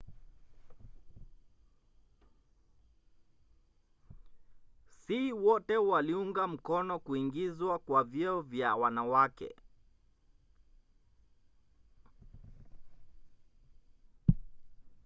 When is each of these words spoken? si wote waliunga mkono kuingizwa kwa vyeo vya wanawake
si 5.01 5.33
wote 5.33 5.77
waliunga 5.77 6.47
mkono 6.47 6.99
kuingizwa 6.99 7.79
kwa 7.79 8.03
vyeo 8.03 8.41
vya 8.41 8.75
wanawake 8.75 9.55